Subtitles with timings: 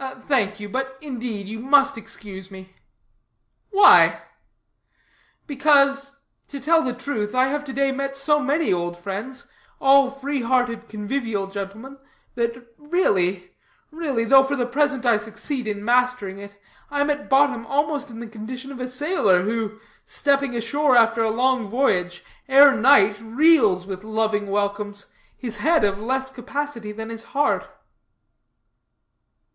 [0.00, 2.74] "Thank you; but indeed, you must excuse me."
[3.68, 4.22] "Why?"
[5.46, 9.46] "Because, to tell the truth, I have to day met so many old friends,
[9.78, 11.98] all free hearted, convivial gentlemen,
[12.34, 13.52] that really,
[13.90, 16.56] really, though for the present I succeed in mastering it,
[16.90, 21.22] I am at bottom almost in the condition of a sailor who, stepping ashore after
[21.22, 27.10] a long voyage, ere night reels with loving welcomes, his head of less capacity than
[27.10, 27.66] his heart."